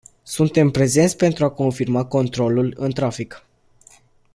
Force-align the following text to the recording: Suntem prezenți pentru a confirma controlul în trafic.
Suntem 0.23 0.69
prezenți 0.69 1.15
pentru 1.17 1.45
a 1.45 1.49
confirma 1.49 2.05
controlul 2.05 2.73
în 2.77 2.91
trafic. 2.91 3.45